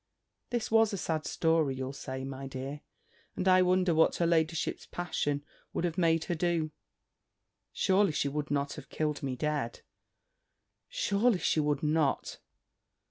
[0.49, 2.81] This was a sad story, you'll say, my dear:
[3.35, 5.43] and I wonder what her ladyship's passion
[5.73, 6.71] would have made her do!
[7.71, 9.81] Surely she would not have killed me dead!
[10.89, 12.39] Surely she would not!